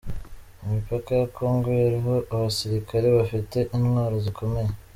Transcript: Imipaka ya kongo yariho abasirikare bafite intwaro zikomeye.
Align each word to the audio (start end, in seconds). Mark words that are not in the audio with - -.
Imipaka 0.65 1.09
ya 1.19 1.27
kongo 1.37 1.67
yariho 1.83 2.15
abasirikare 2.35 3.07
bafite 3.17 3.57
intwaro 3.75 4.15
zikomeye. 4.25 4.71